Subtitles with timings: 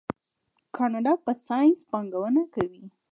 [0.75, 2.85] کاناډا په ساینس پانګونه کوي.